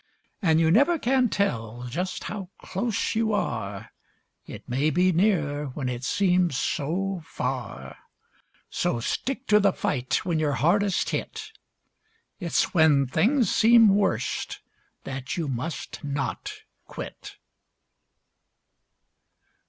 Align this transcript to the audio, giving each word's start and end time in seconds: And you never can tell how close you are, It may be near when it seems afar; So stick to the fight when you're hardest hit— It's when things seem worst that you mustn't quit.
And 0.41 0.59
you 0.59 0.71
never 0.71 0.97
can 0.97 1.29
tell 1.29 1.81
how 2.21 2.49
close 2.57 3.13
you 3.13 3.33
are, 3.33 3.91
It 4.47 4.67
may 4.67 4.89
be 4.89 5.11
near 5.11 5.67
when 5.67 5.89
it 5.89 6.03
seems 6.03 6.57
afar; 6.79 7.97
So 8.71 8.99
stick 8.99 9.45
to 9.45 9.59
the 9.59 9.71
fight 9.71 10.25
when 10.25 10.39
you're 10.39 10.53
hardest 10.53 11.11
hit— 11.11 11.51
It's 12.39 12.73
when 12.73 13.05
things 13.05 13.53
seem 13.53 13.89
worst 13.89 14.61
that 15.03 15.37
you 15.37 15.47
mustn't 15.47 16.63
quit. 16.87 17.37